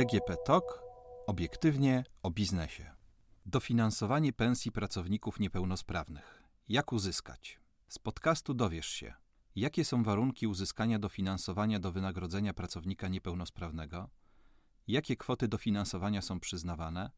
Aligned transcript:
DGP 0.00 0.36
TOK 0.36 0.82
obiektywnie 1.26 2.04
o 2.22 2.30
biznesie. 2.30 2.90
Dofinansowanie 3.46 4.32
pensji 4.32 4.72
pracowników 4.72 5.40
niepełnosprawnych. 5.40 6.42
Jak 6.68 6.92
uzyskać? 6.92 7.60
Z 7.88 7.98
podcastu 7.98 8.54
dowiesz 8.54 8.86
się, 8.86 9.14
jakie 9.56 9.84
są 9.84 10.02
warunki 10.02 10.46
uzyskania 10.46 10.98
dofinansowania 10.98 11.78
do 11.80 11.92
wynagrodzenia 11.92 12.54
pracownika 12.54 13.08
niepełnosprawnego, 13.08 14.08
jakie 14.88 15.16
kwoty 15.16 15.48
dofinansowania 15.48 16.22
są 16.22 16.40
przyznawane, 16.40 17.10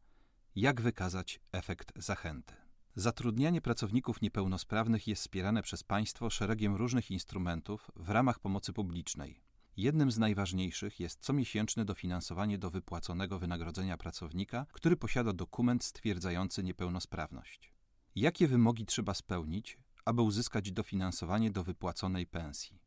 jak 0.55 0.81
wykazać 0.81 1.39
efekt 1.51 1.93
zachęty. 1.95 2.53
Zatrudnianie 2.95 3.61
pracowników 3.61 4.21
niepełnosprawnych 4.21 5.07
jest 5.07 5.21
wspierane 5.21 5.61
przez 5.61 5.83
państwo 5.83 6.29
szeregiem 6.29 6.75
różnych 6.75 7.11
instrumentów 7.11 7.91
w 7.95 8.09
ramach 8.09 8.39
pomocy 8.39 8.73
publicznej. 8.73 9.52
Jednym 9.77 10.11
z 10.11 10.17
najważniejszych 10.17 10.99
jest 10.99 11.19
comiesięczne 11.19 11.85
dofinansowanie 11.85 12.57
do 12.57 12.69
wypłaconego 12.69 13.39
wynagrodzenia 13.39 13.97
pracownika, 13.97 14.65
który 14.71 14.97
posiada 14.97 15.33
dokument 15.33 15.83
stwierdzający 15.83 16.63
niepełnosprawność. 16.63 17.73
Jakie 18.15 18.47
wymogi 18.47 18.85
trzeba 18.85 19.13
spełnić, 19.13 19.77
aby 20.05 20.21
uzyskać 20.21 20.71
dofinansowanie 20.71 21.51
do 21.51 21.63
wypłaconej 21.63 22.27
pensji? 22.27 22.79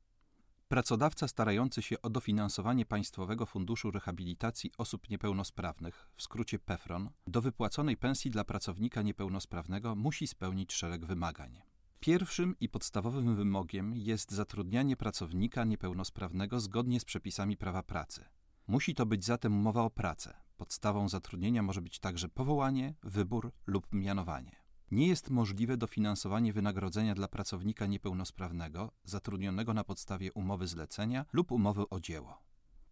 Pracodawca 0.69 1.29
starający 1.29 1.83
się 1.83 2.03
o 2.03 2.11
dofinansowanie 2.11 2.87
Państwowego 2.87 3.47
Funduszu 3.47 3.91
Rehabilitacji 3.91 4.73
Osób 4.79 5.11
Niepełnosprawnych, 5.11 6.09
w 6.17 6.23
skrócie 6.23 6.59
PEFRON, 6.59 7.11
do 7.27 7.43
wypłaconej 7.43 7.97
pensji 7.97 8.31
dla 8.31 8.45
pracownika 8.45 9.03
niepełnosprawnego 9.03 9.95
musi 9.95 10.27
spełnić 10.27 10.73
szereg 10.73 11.07
wymagań. 11.07 11.63
Pierwszym 12.01 12.55
i 12.61 12.69
podstawowym 12.69 13.37
wymogiem 13.37 13.97
jest 13.97 14.31
zatrudnianie 14.31 14.97
pracownika 14.97 15.65
niepełnosprawnego 15.65 16.61
zgodnie 16.61 17.01
z 17.01 17.05
przepisami 17.05 17.57
prawa 17.57 17.83
pracy. 17.83 18.25
Musi 18.67 18.95
to 18.95 19.07
być 19.07 19.25
zatem 19.25 19.57
umowa 19.57 19.83
o 19.83 19.91
pracę. 19.91 20.37
Podstawą 20.57 21.09
zatrudnienia 21.09 21.63
może 21.63 21.83
być 21.83 21.99
także 21.99 22.29
powołanie, 22.29 22.95
wybór 23.03 23.53
lub 23.67 23.87
mianowanie. 23.93 24.57
Nie 24.91 25.09
jest 25.09 25.31
możliwe 25.31 25.77
dofinansowanie 25.77 26.53
wynagrodzenia 26.53 27.15
dla 27.15 27.29
pracownika 27.29 27.87
niepełnosprawnego 27.87 28.93
zatrudnionego 29.05 29.75
na 29.75 29.85
podstawie 29.85 30.33
umowy 30.33 30.67
zlecenia 30.67 31.25
lub 31.33 31.53
umowy 31.53 31.89
o 31.89 32.01
dzieło. 32.01 32.46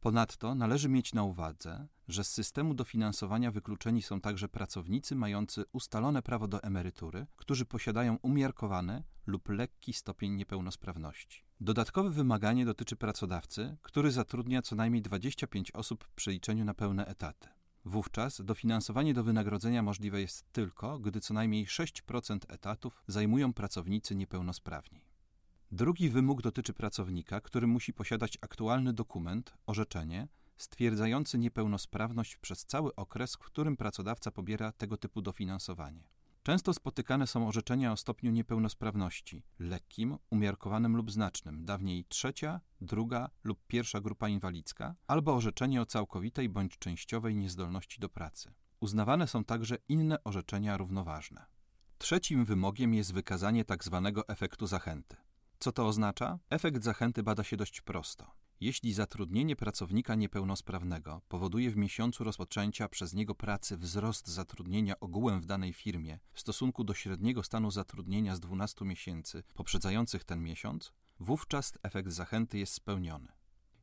Ponadto 0.04 0.54
należy 0.54 0.88
mieć 0.88 1.14
na 1.14 1.22
uwadze, 1.22 1.86
że 2.08 2.24
z 2.24 2.30
systemu 2.30 2.74
dofinansowania 2.74 3.50
wykluczeni 3.50 4.02
są 4.02 4.20
także 4.20 4.48
pracownicy 4.48 5.16
mający 5.16 5.64
ustalone 5.72 6.22
prawo 6.22 6.48
do 6.48 6.62
emerytury, 6.62 7.26
którzy 7.36 7.66
posiadają 7.66 8.18
umiarkowany 8.22 9.02
lub 9.26 9.48
lekki 9.48 9.92
stopień 9.92 10.32
niepełnosprawności. 10.32 11.44
Dodatkowe 11.60 12.10
wymaganie 12.10 12.64
dotyczy 12.64 12.96
pracodawcy, 12.96 13.76
który 13.82 14.10
zatrudnia 14.10 14.62
co 14.62 14.76
najmniej 14.76 15.02
25 15.02 15.70
osób 15.70 16.04
w 16.04 16.10
przeliczeniu 16.10 16.64
na 16.64 16.74
pełne 16.74 17.06
etaty. 17.06 17.48
Wówczas 17.84 18.40
dofinansowanie 18.44 19.14
do 19.14 19.24
wynagrodzenia 19.24 19.82
możliwe 19.82 20.20
jest 20.20 20.52
tylko, 20.52 20.98
gdy 20.98 21.20
co 21.20 21.34
najmniej 21.34 21.66
6% 21.66 22.38
etatów 22.48 23.02
zajmują 23.06 23.52
pracownicy 23.52 24.14
niepełnosprawni. 24.14 25.13
Drugi 25.74 26.10
wymóg 26.10 26.42
dotyczy 26.42 26.72
pracownika, 26.72 27.40
który 27.40 27.66
musi 27.66 27.92
posiadać 27.92 28.38
aktualny 28.40 28.92
dokument, 28.92 29.54
orzeczenie, 29.66 30.28
stwierdzający 30.56 31.38
niepełnosprawność 31.38 32.36
przez 32.36 32.66
cały 32.66 32.94
okres, 32.94 33.34
w 33.34 33.38
którym 33.38 33.76
pracodawca 33.76 34.30
pobiera 34.30 34.72
tego 34.72 34.96
typu 34.96 35.22
dofinansowanie. 35.22 36.08
Często 36.42 36.74
spotykane 36.74 37.26
są 37.26 37.48
orzeczenia 37.48 37.92
o 37.92 37.96
stopniu 37.96 38.30
niepełnosprawności 38.30 39.42
lekkim, 39.58 40.18
umiarkowanym 40.30 40.96
lub 40.96 41.10
znacznym, 41.10 41.64
dawniej 41.64 42.04
trzecia, 42.04 42.60
druga 42.80 43.30
lub 43.44 43.58
pierwsza 43.66 44.00
grupa 44.00 44.28
inwalidzka, 44.28 44.94
albo 45.06 45.34
orzeczenie 45.34 45.80
o 45.80 45.86
całkowitej 45.86 46.48
bądź 46.48 46.78
częściowej 46.78 47.36
niezdolności 47.36 48.00
do 48.00 48.08
pracy. 48.08 48.52
Uznawane 48.80 49.26
są 49.26 49.44
także 49.44 49.76
inne 49.88 50.24
orzeczenia 50.24 50.76
równoważne. 50.76 51.46
Trzecim 51.98 52.44
wymogiem 52.44 52.94
jest 52.94 53.12
wykazanie 53.12 53.64
tzw. 53.64 54.12
Tak 54.14 54.30
efektu 54.30 54.66
zachęty. 54.66 55.23
Co 55.64 55.72
to 55.72 55.86
oznacza? 55.86 56.38
Efekt 56.50 56.84
zachęty 56.84 57.22
bada 57.22 57.44
się 57.44 57.56
dość 57.56 57.80
prosto. 57.80 58.30
Jeśli 58.60 58.92
zatrudnienie 58.92 59.56
pracownika 59.56 60.14
niepełnosprawnego 60.14 61.20
powoduje 61.28 61.70
w 61.70 61.76
miesiącu 61.76 62.24
rozpoczęcia 62.24 62.88
przez 62.88 63.14
niego 63.14 63.34
pracy 63.34 63.76
wzrost 63.76 64.28
zatrudnienia 64.28 65.00
ogółem 65.00 65.40
w 65.40 65.46
danej 65.46 65.72
firmie 65.72 66.18
w 66.32 66.40
stosunku 66.40 66.84
do 66.84 66.94
średniego 66.94 67.42
stanu 67.42 67.70
zatrudnienia 67.70 68.36
z 68.36 68.40
12 68.40 68.84
miesięcy 68.84 69.42
poprzedzających 69.54 70.24
ten 70.24 70.42
miesiąc, 70.42 70.92
wówczas 71.20 71.72
efekt 71.82 72.10
zachęty 72.10 72.58
jest 72.58 72.72
spełniony. 72.72 73.32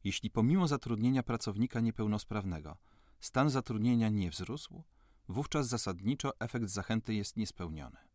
Jeśli 0.04 0.30
pomimo 0.30 0.68
zatrudnienia 0.68 1.24
pracownika 1.24 1.80
niepełnosprawnego 1.80 2.78
stan 3.20 3.50
zatrudnienia 3.50 4.10
nie 4.10 4.30
wzrósł, 4.30 4.84
wówczas 5.30 5.68
zasadniczo 5.68 6.40
efekt 6.40 6.70
zachęty 6.70 7.14
jest 7.14 7.38
niespełniony. 7.38 8.11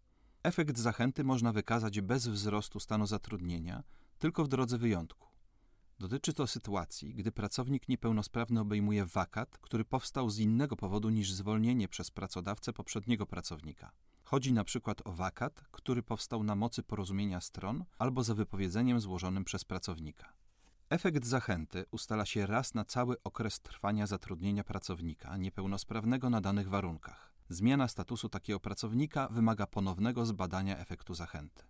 Efekt 0.46 0.78
zachęty 0.78 1.24
można 1.24 1.52
wykazać 1.52 2.00
bez 2.00 2.28
wzrostu 2.28 2.80
stanu 2.80 3.06
zatrudnienia, 3.06 3.82
tylko 4.18 4.44
w 4.44 4.48
drodze 4.48 4.78
wyjątku. 4.78 5.28
Dotyczy 5.98 6.32
to 6.32 6.46
sytuacji, 6.46 7.14
gdy 7.14 7.32
pracownik 7.32 7.88
niepełnosprawny 7.88 8.60
obejmuje 8.60 9.06
wakat, 9.06 9.58
który 9.58 9.84
powstał 9.84 10.30
z 10.30 10.38
innego 10.38 10.76
powodu 10.76 11.10
niż 11.10 11.32
zwolnienie 11.32 11.88
przez 11.88 12.10
pracodawcę 12.10 12.72
poprzedniego 12.72 13.26
pracownika. 13.26 13.92
Chodzi 14.22 14.52
na 14.52 14.64
przykład 14.64 15.02
o 15.06 15.12
wakat, 15.12 15.64
który 15.70 16.02
powstał 16.02 16.42
na 16.42 16.54
mocy 16.54 16.82
porozumienia 16.82 17.40
stron 17.40 17.84
albo 17.98 18.22
za 18.22 18.34
wypowiedzeniem 18.34 19.00
złożonym 19.00 19.44
przez 19.44 19.64
pracownika. 19.64 20.32
Efekt 20.90 21.24
zachęty 21.24 21.84
ustala 21.90 22.26
się 22.26 22.46
raz 22.46 22.74
na 22.74 22.84
cały 22.84 23.22
okres 23.22 23.60
trwania 23.60 24.06
zatrudnienia 24.06 24.64
pracownika 24.64 25.36
niepełnosprawnego 25.36 26.30
na 26.30 26.40
danych 26.40 26.68
warunkach. 26.68 27.35
Zmiana 27.48 27.88
statusu 27.88 28.28
takiego 28.28 28.60
pracownika 28.60 29.28
wymaga 29.28 29.66
ponownego 29.66 30.26
zbadania 30.26 30.78
efektu 30.78 31.14
zachęty. 31.14 31.64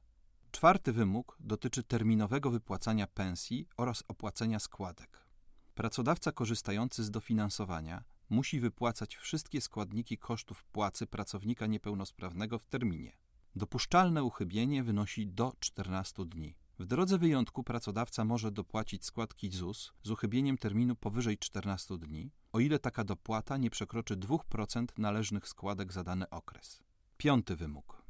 Czwarty 0.50 0.92
wymóg 0.92 1.36
dotyczy 1.40 1.82
terminowego 1.82 2.50
wypłacania 2.50 3.06
pensji 3.06 3.68
oraz 3.76 4.04
opłacenia 4.08 4.58
składek. 4.58 5.26
Pracodawca 5.74 6.32
korzystający 6.32 7.04
z 7.04 7.10
dofinansowania 7.10 8.04
musi 8.30 8.60
wypłacać 8.60 9.16
wszystkie 9.16 9.60
składniki 9.60 10.18
kosztów 10.18 10.64
płacy 10.64 11.06
pracownika 11.06 11.66
niepełnosprawnego 11.66 12.58
w 12.58 12.66
terminie. 12.66 13.12
Dopuszczalne 13.56 14.24
uchybienie 14.24 14.82
wynosi 14.82 15.26
do 15.26 15.52
14 15.60 16.24
dni. 16.26 16.54
W 16.78 16.86
drodze 16.86 17.18
wyjątku 17.18 17.64
pracodawca 17.64 18.24
może 18.24 18.52
dopłacić 18.52 19.04
składki 19.04 19.50
ZUS 19.50 19.92
z 20.02 20.10
uchybieniem 20.10 20.58
terminu 20.58 20.96
powyżej 20.96 21.38
14 21.38 21.98
dni, 21.98 22.30
o 22.56 22.60
ile 22.60 22.78
taka 22.78 23.04
dopłata 23.04 23.56
nie 23.56 23.70
przekroczy 23.70 24.16
2% 24.16 24.86
należnych 24.98 25.48
składek 25.48 25.92
za 25.92 26.04
dany 26.04 26.30
okres. 26.30 26.82
Piąty 27.16 27.56
wymóg. 27.56 28.02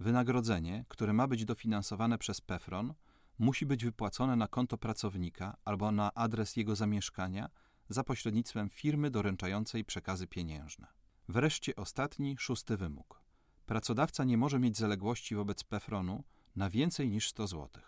Wynagrodzenie, 0.00 0.84
które 0.88 1.12
ma 1.12 1.26
być 1.26 1.44
dofinansowane 1.44 2.18
przez 2.18 2.40
PEFRON, 2.40 2.94
musi 3.38 3.66
być 3.66 3.84
wypłacone 3.84 4.36
na 4.36 4.48
konto 4.48 4.78
pracownika 4.78 5.56
albo 5.64 5.92
na 5.92 6.14
adres 6.14 6.56
jego 6.56 6.76
zamieszkania 6.76 7.50
za 7.88 8.04
pośrednictwem 8.04 8.70
firmy 8.70 9.10
doręczającej 9.10 9.84
przekazy 9.84 10.26
pieniężne. 10.26 10.86
Wreszcie 11.28 11.76
ostatni, 11.76 12.36
szósty 12.38 12.76
wymóg. 12.76 13.22
Pracodawca 13.66 14.24
nie 14.24 14.38
może 14.38 14.58
mieć 14.58 14.76
zaległości 14.76 15.34
wobec 15.34 15.64
PEFRONu 15.64 16.24
na 16.56 16.70
więcej 16.70 17.10
niż 17.10 17.28
100 17.28 17.46
zł. 17.46 17.82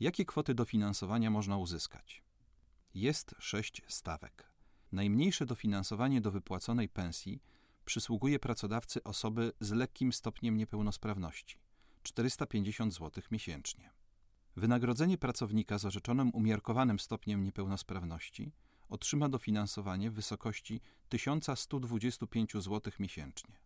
Jakie 0.00 0.24
kwoty 0.24 0.54
dofinansowania 0.54 1.30
można 1.30 1.56
uzyskać? 1.56 2.22
Jest 2.94 3.34
sześć 3.38 3.82
stawek. 3.88 4.51
Najmniejsze 4.92 5.46
dofinansowanie 5.46 6.20
do 6.20 6.30
wypłaconej 6.30 6.88
pensji 6.88 7.42
przysługuje 7.84 8.38
pracodawcy 8.38 9.02
osoby 9.02 9.52
z 9.60 9.72
lekkim 9.72 10.12
stopniem 10.12 10.56
niepełnosprawności 10.56 11.58
450 12.02 12.94
zł 12.94 13.24
miesięcznie. 13.30 13.90
Wynagrodzenie 14.56 15.18
pracownika 15.18 15.78
z 15.78 15.84
orzeczonym 15.84 16.30
umiarkowanym 16.34 16.98
stopniem 16.98 17.44
niepełnosprawności 17.44 18.52
otrzyma 18.88 19.28
dofinansowanie 19.28 20.10
w 20.10 20.14
wysokości 20.14 20.80
1125 21.08 22.52
zł 22.52 22.92
miesięcznie. 22.98 23.58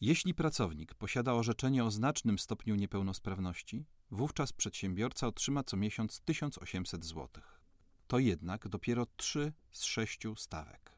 Jeśli 0.00 0.34
pracownik 0.34 0.94
posiada 0.94 1.34
orzeczenie 1.34 1.84
o 1.84 1.90
znacznym 1.90 2.38
stopniu 2.38 2.74
niepełnosprawności, 2.74 3.84
wówczas 4.10 4.52
przedsiębiorca 4.52 5.26
otrzyma 5.26 5.64
co 5.64 5.76
miesiąc 5.76 6.20
1800 6.20 7.04
zł. 7.04 7.28
To 8.08 8.18
jednak 8.18 8.68
dopiero 8.68 9.06
3 9.16 9.52
z 9.70 9.84
6 9.84 10.20
stawek. 10.36 10.92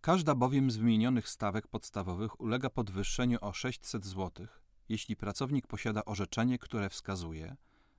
Każda 0.00 0.34
bowiem 0.34 0.70
z 0.70 0.76
wymienionych 0.76 1.28
stawek 1.28 1.68
podstawowych 1.68 2.40
ulega 2.40 2.70
podwyższeniu 2.70 3.38
o 3.40 3.52
600 3.52 4.06
zł, 4.06 4.46
jeśli 4.88 5.16
pracownik 5.16 5.66
posiada 5.66 6.04
orzeczenie, 6.04 6.58
które 6.58 6.90
wskazuje, 6.90 7.56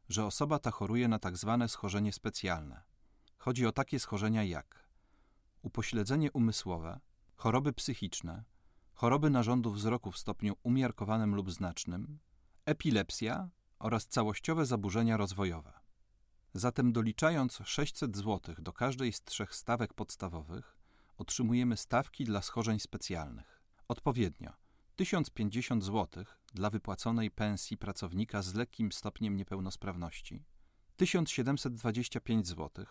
że 0.09 0.25
osoba 0.25 0.59
ta 0.59 0.71
choruje 0.71 1.07
na 1.07 1.19
tzw. 1.19 1.57
Tak 1.59 1.71
schorzenie 1.71 2.13
specjalne. 2.13 2.83
Chodzi 3.37 3.65
o 3.65 3.71
takie 3.71 3.99
schorzenia 3.99 4.43
jak 4.43 4.89
upośledzenie 5.61 6.31
umysłowe, 6.31 6.99
choroby 7.35 7.73
psychiczne, 7.73 8.43
choroby 8.93 9.29
narządu 9.29 9.71
wzroku 9.71 10.11
w 10.11 10.17
stopniu 10.17 10.55
umiarkowanym 10.63 11.35
lub 11.35 11.51
znacznym, 11.51 12.19
epilepsja 12.65 13.49
oraz 13.79 14.07
całościowe 14.07 14.65
zaburzenia 14.65 15.17
rozwojowe. 15.17 15.78
Zatem 16.53 16.93
doliczając 16.93 17.59
600 17.65 18.17
zł 18.17 18.55
do 18.59 18.73
każdej 18.73 19.13
z 19.13 19.21
trzech 19.21 19.55
stawek 19.55 19.93
podstawowych, 19.93 20.77
otrzymujemy 21.17 21.77
stawki 21.77 22.25
dla 22.25 22.41
schorzeń 22.41 22.79
specjalnych. 22.79 23.61
Odpowiednio 23.87 24.53
1050 24.95 25.83
zł 25.83 26.25
dla 26.53 26.69
wypłaconej 26.69 27.31
pensji 27.31 27.77
pracownika 27.77 28.41
z 28.41 28.53
lekkim 28.53 28.91
stopniem 28.91 29.35
niepełnosprawności, 29.35 30.43
1725 30.97 32.47
zł 32.47 32.85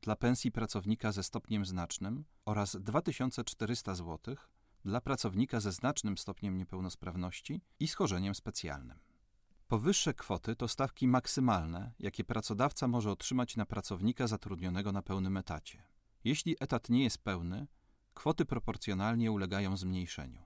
dla 0.00 0.16
pensji 0.16 0.52
pracownika 0.52 1.12
ze 1.12 1.22
stopniem 1.22 1.66
znacznym 1.66 2.24
oraz 2.44 2.76
2400 2.76 3.94
zł 3.94 4.36
dla 4.84 5.00
pracownika 5.00 5.60
ze 5.60 5.72
znacznym 5.72 6.18
stopniem 6.18 6.58
niepełnosprawności 6.58 7.60
i 7.80 7.88
schorzeniem 7.88 8.34
specjalnym. 8.34 8.98
Powyższe 9.68 10.14
kwoty 10.14 10.56
to 10.56 10.68
stawki 10.68 11.08
maksymalne, 11.08 11.92
jakie 11.98 12.24
pracodawca 12.24 12.88
może 12.88 13.10
otrzymać 13.10 13.56
na 13.56 13.66
pracownika 13.66 14.26
zatrudnionego 14.26 14.92
na 14.92 15.02
pełnym 15.02 15.36
etacie. 15.36 15.82
Jeśli 16.24 16.56
etat 16.60 16.90
nie 16.90 17.04
jest 17.04 17.18
pełny, 17.18 17.66
kwoty 18.14 18.44
proporcjonalnie 18.44 19.32
ulegają 19.32 19.76
zmniejszeniu. 19.76 20.42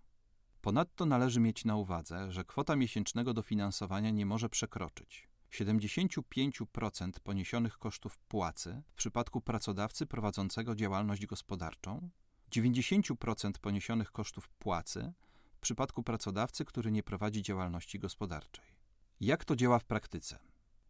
Ponadto 0.60 1.06
należy 1.06 1.40
mieć 1.40 1.64
na 1.64 1.76
uwadze, 1.76 2.32
że 2.32 2.44
kwota 2.44 2.76
miesięcznego 2.76 3.34
dofinansowania 3.34 4.10
nie 4.10 4.26
może 4.26 4.48
przekroczyć 4.48 5.28
75% 5.50 7.10
poniesionych 7.22 7.78
kosztów 7.78 8.18
płacy 8.18 8.82
w 8.86 8.94
przypadku 8.94 9.40
pracodawcy 9.40 10.06
prowadzącego 10.06 10.74
działalność 10.74 11.26
gospodarczą, 11.26 12.10
90% 12.50 13.52
poniesionych 13.60 14.12
kosztów 14.12 14.48
płacy 14.48 15.12
w 15.52 15.60
przypadku 15.60 16.02
pracodawcy, 16.02 16.64
który 16.64 16.92
nie 16.92 17.02
prowadzi 17.02 17.42
działalności 17.42 17.98
gospodarczej. 17.98 18.79
Jak 19.20 19.44
to 19.44 19.56
działa 19.56 19.78
w 19.78 19.84
praktyce? 19.84 20.38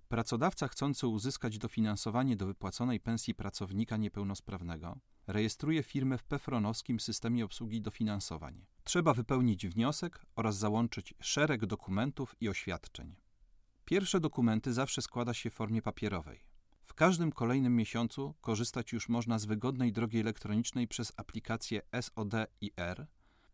Pracodawca 0.08 0.68
chcący 0.68 1.06
uzyskać 1.06 1.58
dofinansowanie 1.58 2.36
do 2.36 2.46
wypłaconej 2.46 3.00
pensji 3.00 3.34
pracownika 3.34 3.96
niepełnosprawnego 3.96 5.00
rejestruje 5.26 5.82
firmę 5.82 6.18
w 6.18 6.24
pefronowskim 6.24 7.00
systemie 7.00 7.44
obsługi 7.44 7.80
dofinansowań. 7.82 8.66
Trzeba 8.84 9.14
wypełnić 9.14 9.66
wniosek 9.68 10.26
oraz 10.36 10.56
załączyć 10.56 11.14
szereg 11.20 11.66
dokumentów 11.66 12.36
i 12.40 12.48
oświadczeń. 12.48 13.16
Pierwsze 13.84 14.20
dokumenty 14.20 14.72
zawsze 14.72 15.02
składa 15.02 15.34
się 15.34 15.50
w 15.50 15.54
formie 15.54 15.82
papierowej. 15.82 16.44
W 16.84 16.94
każdym 16.94 17.32
kolejnym 17.32 17.76
miesiącu 17.76 18.34
korzystać 18.40 18.92
już 18.92 19.08
można 19.08 19.38
z 19.38 19.44
wygodnej 19.44 19.92
drogi 19.92 20.20
elektronicznej 20.20 20.88
przez 20.88 21.12
aplikację 21.16 21.82
SOD 22.00 22.34
i 22.60 22.70
R, 22.76 23.06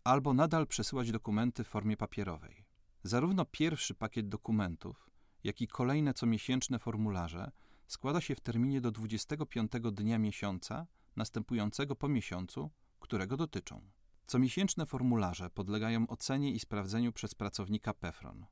albo 0.04 0.34
nadal 0.34 0.66
przesyłać 0.66 1.12
dokumenty 1.12 1.64
w 1.64 1.68
formie 1.68 1.96
papierowej. 1.96 2.65
Zarówno 3.06 3.44
pierwszy 3.44 3.94
pakiet 3.94 4.28
dokumentów, 4.28 5.10
jak 5.44 5.60
i 5.60 5.68
kolejne 5.68 6.14
comiesięczne 6.14 6.78
formularze 6.78 7.50
składa 7.86 8.20
się 8.20 8.34
w 8.34 8.40
terminie 8.40 8.80
do 8.80 8.90
25 8.90 9.72
dnia 9.92 10.18
miesiąca 10.18 10.86
następującego 11.16 11.96
po 11.96 12.08
miesiącu, 12.08 12.70
którego 13.00 13.36
dotyczą. 13.36 13.90
Comiesięczne 14.26 14.86
formularze 14.86 15.50
podlegają 15.50 16.06
ocenie 16.06 16.52
i 16.52 16.60
sprawdzeniu 16.60 17.12
przez 17.12 17.34
pracownika 17.34 17.94
PEFRON. 17.94 18.46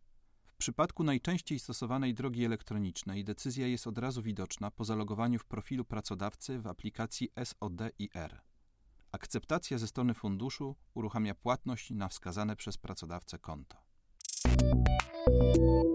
W 0.46 0.56
przypadku 0.56 1.04
najczęściej 1.04 1.58
stosowanej 1.58 2.14
drogi 2.14 2.44
elektronicznej 2.44 3.24
decyzja 3.24 3.66
jest 3.66 3.86
od 3.86 3.98
razu 3.98 4.22
widoczna 4.22 4.70
po 4.70 4.84
zalogowaniu 4.84 5.38
w 5.38 5.44
profilu 5.44 5.84
pracodawcy 5.84 6.58
w 6.58 6.66
aplikacji 6.66 7.28
SOD 7.44 7.80
i 7.98 8.08
R. 8.14 8.42
Akceptacja 9.12 9.78
ze 9.78 9.86
strony 9.86 10.14
funduszu 10.14 10.76
uruchamia 10.94 11.34
płatność 11.34 11.90
na 11.90 12.08
wskazane 12.08 12.56
przez 12.56 12.78
pracodawcę 12.78 13.38
konto. 13.38 13.83
Thank 14.46 15.56
you. 15.56 15.93